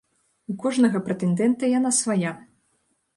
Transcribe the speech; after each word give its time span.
У 0.53 0.53
кожнага 0.63 1.01
прэтэндэнта 1.09 1.69
яна 1.77 1.91
свая. 1.99 2.31